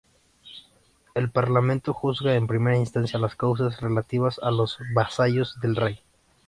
El 1.13 1.29
parlamento 1.29 1.93
juzga 1.93 2.33
en 2.33 2.47
primera 2.47 2.75
instancia 2.75 3.19
las 3.19 3.35
causas 3.35 3.81
relativas 3.81 4.39
a 4.39 4.49
los 4.49 4.79
vasallos 4.95 5.59
del 5.61 5.75
rey. 5.75 5.99